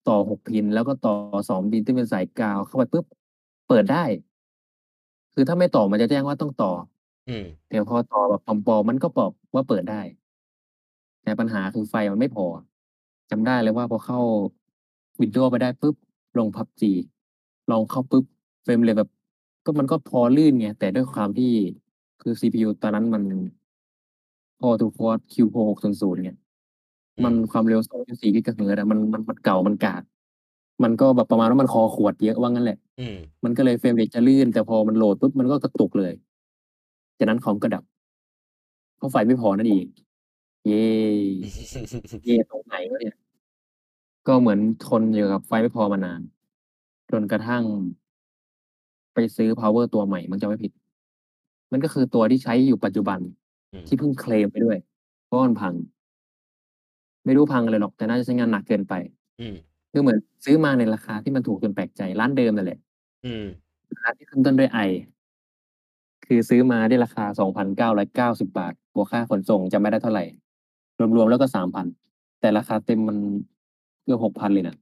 [0.09, 1.15] ต่อหกพิน แล้วก็ต่อ
[1.49, 3.05] สองพินที่เป็นสายกาวเข้าไปปุ๊บ
[3.69, 4.05] เปิดได้
[5.35, 6.73] คือถ้าไม่ต่อมันจะแจ้งว่าต้องต่อ
[7.29, 10.01] อืม แต่พอต่อแบบปลอมๆมันก็บอกว่าเปิดได้
[11.23, 12.47] แต่ปัญหาคือไฟมันไม่พอ
[13.31, 14.21] จำได้เลยว่าพอเข้า
[15.21, 15.97] Windows ไปได้ปุ๊บ
[16.39, 16.93] ลง PUBG
[17.71, 18.25] ลองเข้าปุ๊บ
[18.65, 19.09] frame เลยแบบ
[19.65, 21.53] ก็มันก็พอลื่นไงแต่ด้วยความที่
[22.21, 23.23] คือ CPU ตอนนั้นมัน
[24.61, 26.31] พอทูคอร์ Q6 600ไง
[27.25, 30.03] มันความเร็ว2.4กิกะเฮิรตซ์อะมันมันมันเก่ามันกาก
[30.83, 36.13] มันก็แบบประมาณว่ามันคอขวดเยอะว่างั้นแหละอืมมันก็เลยเฟรมเรทจะลื่น แต่พอมันโหลดปุ๊บมันก็กระตุกเลย
[37.19, 37.85] จากนั้นคอมก็ดับ
[38.97, 39.87] เพราะไฟไม่พอนั่นเอง
[40.67, 40.87] เย่
[42.25, 43.17] เย่ตรงไหนวะเนี่ย
[44.29, 46.21] ก็เหมือนทนอยู่กับไฟไม่พอมานาน
[47.11, 47.65] จนกระทั่ง
[49.15, 50.73] ไปซื้อ power ตัวใหม่ มันจะไม่ผิด
[51.73, 53.19] มันก็คือตัวที่ใช้อยู่ปัจจุบัน
[53.73, 54.79] อืมที่เพิ่งเคลมไปด้วย
[55.27, 55.75] เพราะมันพัง
[57.25, 58.95] ไม่รู้พังอะไรหรอกแต่น่าจะใช้งานหนักเกินไป
[59.41, 59.55] อืม
[59.93, 62.79] คือเหมือนซื้อมาในราคาที่มันถูกจนแปลกใจร้านเดิมนั่นแหละ
[63.27, 63.45] อืม
[64.03, 64.79] ร้านที่ขึ้นต้นด้วยไอ
[66.27, 67.25] คือซื้อมาได้ราคา
[67.91, 70.25] 2,990บาทบวกค่าขนส่งจำไม่ได้เท่าไหร่
[71.17, 71.87] รวมๆแล้วก็3,000
[72.41, 73.17] แต่ราคาเต็มมัน
[74.05, 74.77] เกือบ6,000เลยนะ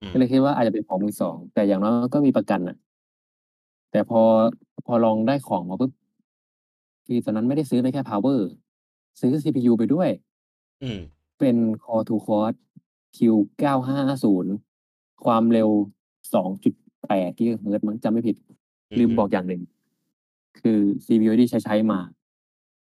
[0.00, 2.76] อืมก็เลยคิดว่าอาจจะเป็นของมือสอง แต่อย่างน้อยก็มีประกันน่ะ
[3.92, 4.20] แต่พอ
[4.86, 5.92] พอลองได้ของมาปุ๊บ
[7.06, 8.40] คือตอนนั้นไม่ได้ซื้อไปแค่ power
[9.20, 10.08] ซื้อ CPU ไปด้วย
[10.82, 11.00] อืม
[11.38, 12.52] เป็น Core to Core
[13.16, 14.26] Q950
[15.24, 15.68] ความเร็ว
[16.34, 18.36] 2.8กิกะเฮิรตซ์มั้งจำไม่ผิด
[18.98, 19.62] ลืม บอกอย่างหนึ่ง
[20.60, 22.00] คือ CPU ที่ใช้ใช้มา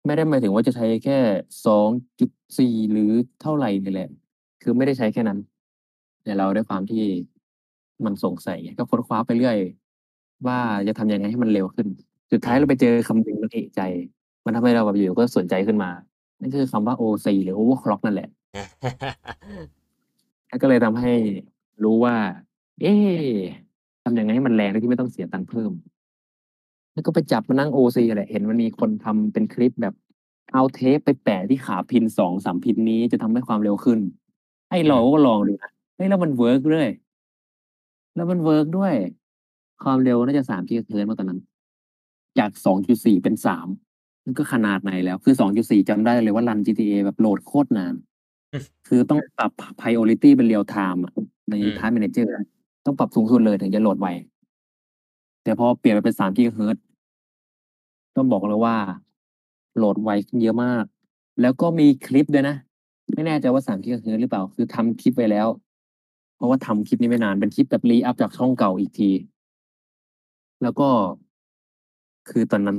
[0.06, 1.18] ไม่ได้หมายถึงว่าจะใช้แค่
[2.80, 4.10] 2.4 หรือเท่าไหร่นี่แหละ
[4.62, 5.40] คือไม่ได้ใช้แค่นั้น
[6.24, 7.04] แต่เราด้วยความที่
[8.06, 9.58] มันสงสัยไงก็ค้นคว้าไปเรื่อย
[10.48, 11.88] ว่าจะทำยังไงให้มันเร็วขึ้น
[12.32, 13.82] สุดท้ายเราไปเจอคำหนึ่งแล้วเอะใจ
[14.46, 15.90] มันทำให้เราแบบอยู่ก็สนใจขึ้นมา
[16.44, 18.30] นั่นคือคำว่า OC หรือ Overclock นั่นแหละ
[20.48, 21.14] แล้วก็เลยทำให้
[21.84, 22.16] รู้ว่า
[22.82, 23.26] เอ๊ะ
[24.04, 25.72] ทำยังไงให้มันแรงโดยที่ไม่ต้องเสียตังค์เพิ่ม
[26.94, 29.94] แล้วก็ไปจับมานั่ง OC แหละ เห็นมันมีคนทำเป็นคลิปแบบ
[30.54, 34.00] เอาเทปไปแปะที่ขา pin สองสาม pin นี้จะทำให้ความเร็วขึ้น
[34.70, 36.90] ไอ้เราก็ลองดูนะเฮ้ยแล้วมัน work ด้วย
[38.16, 38.94] แล้วมัน work ด้วย
[39.84, 41.40] ความเร็วน่าจะสามกิกะเฮิรตซ์มาตอนนั้น
[42.40, 43.68] จากสองจุดสี่เป็นสาม
[44.26, 47.94] มันก็ขนาดไหนแล้ว คือสองจุดสี่จำได้เลยว่า run GTA แบบโหลดโคตรนาน
[48.54, 51.14] อืมคือต้องปรับ priority เป็น real-time อะ
[51.50, 52.46] ในอืม Task Manager อะ
[52.86, 54.08] ต้องปรับสูงสุดเลยถึงจะโหลดไว
[55.44, 56.84] แต่พอเปลี่ยนไปเป็นสามกิกะเฮิรตซ์
[58.16, 58.76] ต้องบอกเลยว่า
[59.78, 60.84] โหลดไวขึ้นเยอะมาก
[61.42, 62.56] แล้วก็มีคลิปด้วยนะ
[63.14, 65.48] ไม่แน่ใจว่าสามกิกะเฮิรตซ์หรือเปล่า คือทำคลิปไว้แล้ว
[66.36, 69.10] เพราะว่าทำคลิปนี้ไม่นาน เป็นคลิปแบบรีอัพจากช่องเก่าอีกที
[70.64, 70.90] แล้วก็
[72.30, 72.78] คือตอนนั้น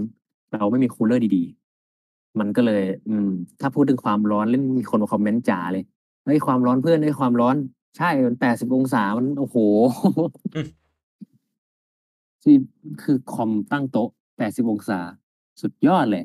[0.55, 5.85] เราไม่มีคูลเลอร์ดีๆ มันก็เลย อืม ถ้าพูดถึงความร้อนเล่นมีคนมาคอมเมนต์จ๋าเลย
[6.25, 7.57] เฮ้ยความร้อนเพื่อนเฮ้ยความร้อน
[7.97, 9.57] ใช่มันแปดสิบองศามันโอ้โห
[10.55, 10.69] อืม
[12.43, 12.55] ที่
[13.03, 14.99] คือคอมตั้งโต๊ะแปดสิบองศา
[15.61, 16.25] สุดยอดเลย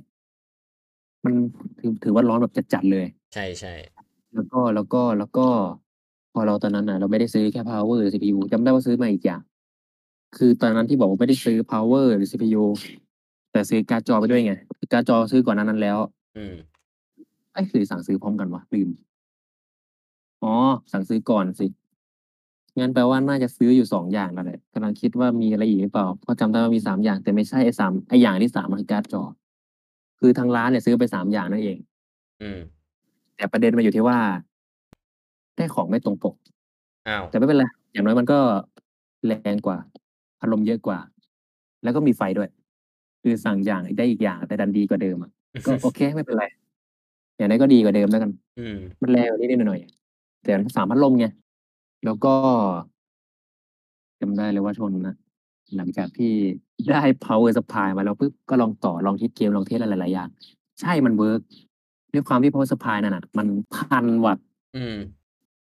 [1.26, 1.34] มัน
[1.80, 3.74] ถือถือว่าร้อนแบบจัดๆเลย ใช่ใช่
[4.34, 5.48] แล้วก็แล้วก็แล้วก็
[6.34, 9.42] พอเราตอนนั้นน่ะ เราไม่ได้ซื้อแค่ power หรือ CPU จำได้ว่าซื้อมาอีกอย่าง
[10.38, 12.64] คือตอนนั้นที่บอกว่าไม่ได้ซื้อ power หรือ CPU
[13.52, 15.98] แต่ซื้อการ์ดจอไปด้วยไงคือการ์ดจอซื้อก่อนหนานั้นแล้ว
[16.38, 16.56] อืม
[17.54, 18.90] ไอ้ยหรือสั่งซื้อพร้อมกันวะลืม
[20.44, 20.54] อ๋อ
[20.92, 21.68] สั่งซื้อก่อนสิ
[22.80, 29.22] งั้นแปลว่าน่าจะซื้ออยู่สองอย่างนั่นแหละกำลังคิดว่ามีอะไรอีกหรือเปล่าเพราะจำได้ว่ามีสามอย่าง แต่ไม่ใช่ไอ้สามไอ้อย่างที่สามมันคือการ์ดจอ
[30.20, 31.78] คือทางร้านเนี่ยซื้อไปสามอย่างนั่นเอง
[32.42, 32.60] อืม
[33.36, 34.20] แต่ประเด็นมาอยู่ที่ว่า
[35.56, 36.36] ได้ของไม่ตรงปก
[37.08, 38.40] อ้าวแต่ไม่เป็นไร อย่างน้อยมันก็
[39.26, 39.78] แรงกว่า
[40.40, 41.00] พัดลมเยอะกว่า
[41.84, 42.50] แล้วก็มีไฟด้วย
[43.22, 45.32] คือสั่งอย่างได้อีกอย่างแต่ดันดีกว่าเดิมอะ
[45.66, 46.46] ก็โอเคไม่เป็นไร
[47.38, 51.26] อย่างนั้นก็ดีกว่าเดิมแล้วกันอืมมันแรงกว่านี้นิดหน่อยๆแต่มันสามพัดลมไง
[52.06, 52.34] แล้วก็
[54.22, 55.16] จำได้เลยว่าชนนะ
[55.76, 56.34] หลังจากที่
[56.90, 60.30] ได้ power supply มาแล้วปุ๊บก็ลองต่อลอง test เกมลอง test อะไรหลายๆอย่าง
[60.80, 61.42] ใช่มัน work
[62.14, 64.46] ด้วยความที่ power supply นั่นน่ะ มันพันวัตต์
[64.78, 64.98] อืม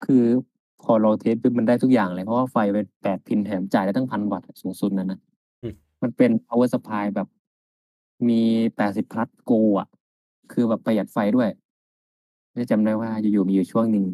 [0.06, 0.24] คือ
[0.84, 5.20] พอเรา test ปุ๊บมันได้ทุกอย่างเลย เพราะว่าไฟเป็นแปด pin แถมจ่ายได้ตั้งพันวัตต์สูงสุดนั่นนะ
[5.62, 7.28] อืมมันเป็น power supply แบบ
[8.28, 8.42] มี
[8.76, 9.88] แปดสิบ Plus Gold อะ
[10.52, 11.50] คือแบบประหยัดไฟด้วย
[12.54, 14.06] ได้จำได้ว่าอยู่ๆมีอยู่ช่วงหนึ่ง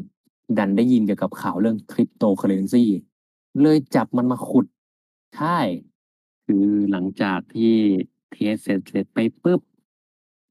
[0.57, 2.83] ดันได้ยินเกี่ยวกับข่าวเรื่องคริปโตเคอเรนซี
[3.61, 4.65] เลยจับมันมาขุด
[5.35, 5.57] ใช่
[6.45, 7.73] คือหลังจากที่
[8.31, 9.61] เทสเสร็จเสร็จไปปุ๊บ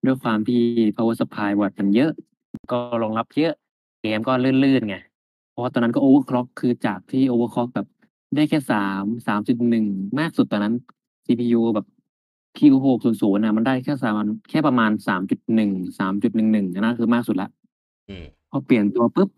[0.05, 0.63] ด้วยความที่
[0.97, 2.13] power supply วัตต์มันเยอะ
[2.73, 3.55] ก็รองรับเยอะ
[4.03, 4.33] เกมก็
[4.65, 4.97] ลื่นๆไง
[5.51, 7.89] เพราะว่าตอนนั้นก็ overclock คือจากที่ overclock แบบ
[8.35, 9.87] ได้แค่สามสามจุดหนึ่ง
[10.19, 10.75] มากสุดตอนนั้น
[11.27, 11.87] CPU แบบ
[12.59, 14.15] Q หกศูนย์ศูนย์นะมันได้แค่สาม
[14.51, 17.49] แค่ประมาณสามจุดหนึ่งสามจุดหนึ่งหนึ่งนั่นคือมากสุดละ
[18.09, 19.29] อืมพอเปลี่ยนตัวปุ๊บ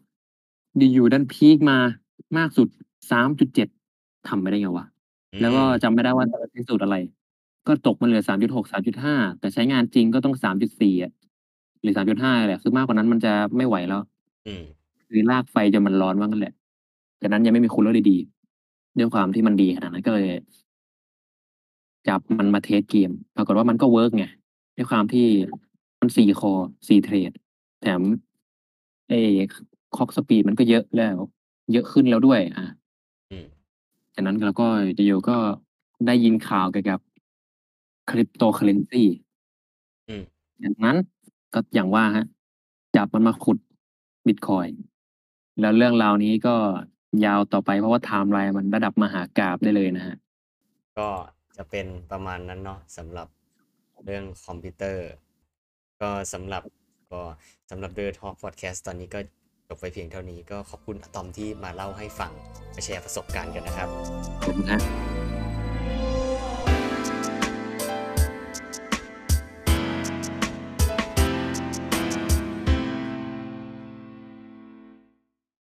[0.94, 1.78] อยู่ๆดัน peak มา
[2.38, 2.68] มากสุด
[3.10, 3.68] 3.7
[4.28, 4.86] ทำไปได้ไงวะ
[5.40, 6.96] แล้วก็จำไม่ได้ว่าจะสิ้นสุดอะไร
[7.66, 11.12] ก็ตกมาเหลือ3.6 3.5แต่ใช้งานจริงก็ต้อง3.4อะ
[11.82, 14.00] หรือ3.5แหละคือมากกว่านั้นมันจะไม่ไหวแล้ว
[14.46, 14.64] อืม
[15.08, 16.54] คือลากไฟจนมันร้อนว่างั้นแหละ
[17.18, 20.28] แต่นั้นยังไม่มี cooler ดีๆด้วยความที่มันดีขนาดนั้นก็เลย
[22.08, 24.24] จับมันมา test เกม ปรากฏว่ามันก็ work ไง
[24.76, 25.26] ด้วยความที่
[26.00, 27.30] มัน4 core 4 thread
[27.82, 28.02] แถม
[29.08, 29.20] ไอ้
[29.94, 31.16] clock speed มันก็เยอะแล้ว
[31.72, 32.66] เยอะขึ้นแล้วด้วยอา
[33.30, 33.46] อืม
[34.14, 34.66] จากนั้นเราก็
[35.06, 35.36] อยู่ๆก็
[36.06, 37.00] ได้ยินข่าวเกี่ยวกับ
[38.10, 39.04] Cryptocurrency
[40.08, 40.24] อืม
[40.64, 40.96] จากนั้น
[41.54, 42.26] ก็อย่างว่าครับ
[42.96, 43.58] จับมันมาขุด
[44.26, 44.78] บิตคอยน์
[45.60, 46.56] แล้วเรื่องราวนี้ก็
[47.24, 50.16] ยาวต่อไปเพราะว่าไทม์ไลน์มันระดับมหากาพย์ได้เลยนะครับ
[50.98, 51.08] ก็
[51.56, 53.28] จะเป็นประมาณนั้นเนาะสำหรับ
[54.04, 55.06] เรื่องคอมพิวเตอร์
[56.00, 56.62] ก็สำหรับ
[57.12, 57.20] ก็
[57.70, 59.20] สำหรับ The Talk Podcast ตอนนี้ก็
[59.68, 62.32] จบไปเพียงเท่านี้ก็ขอบคุณอะตอมที่มาเล่าให้ฟัง
[62.74, 63.88] มาแชร์ประสบการณ์กันนะครับ
[64.42, 65.15] ขอบคุณครับ